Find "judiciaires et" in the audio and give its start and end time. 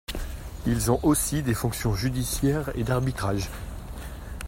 1.93-2.83